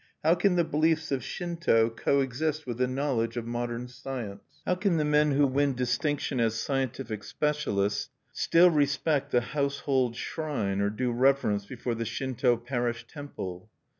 [0.23, 4.63] How can the beliefs of Shinto coexist with the knowledge of modern science?
[4.65, 10.81] How can the men who win distinction as scientific specialists still respect the household shrine
[10.81, 13.69] or do reverence before the Shinto parish temple?